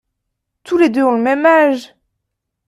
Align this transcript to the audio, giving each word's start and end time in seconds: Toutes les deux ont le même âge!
Toutes 0.63 0.81
les 0.81 0.89
deux 0.89 1.03
ont 1.03 1.11
le 1.15 1.21
même 1.21 1.45
âge! 1.45 1.93